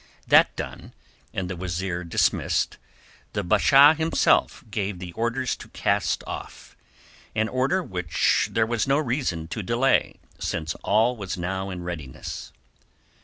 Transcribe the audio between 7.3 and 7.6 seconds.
an